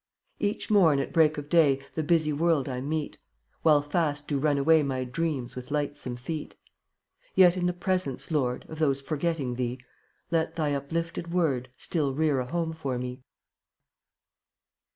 3 0.39 0.47
1 0.47 0.51
Each 0.55 0.71
morn 0.71 0.97
at 0.97 1.13
break 1.13 1.37
of 1.37 1.47
day 1.47 1.79
The 1.93 2.01
busy 2.01 2.33
world 2.33 2.67
I 2.67 2.81
meet, 2.81 3.19
While 3.61 3.83
fast 3.83 4.27
do 4.27 4.39
run 4.39 4.57
away 4.57 4.81
My 4.81 5.03
dreams 5.03 5.55
with 5.55 5.69
lightsome 5.69 6.15
feet; 6.15 6.55
Yet 7.35 7.55
in 7.55 7.67
the 7.67 7.71
presence, 7.73 8.31
Lord, 8.31 8.65
Of 8.67 8.79
those 8.79 8.99
forgetting 8.99 9.57
Thee, 9.57 9.79
Let 10.31 10.55
Thy 10.55 10.73
uplifted 10.73 11.31
Word 11.31 11.69
Still 11.77 12.15
rear 12.15 12.39
a 12.39 12.47
home 12.47 12.73
for 12.73 12.97
me. 12.97 13.21